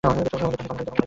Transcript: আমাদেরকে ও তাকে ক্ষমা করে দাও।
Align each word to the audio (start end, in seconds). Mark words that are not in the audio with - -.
আমাদেরকে 0.07 0.35
ও 0.45 0.49
তাকে 0.51 0.55
ক্ষমা 0.67 0.75
করে 0.77 0.83
দাও। 0.89 0.97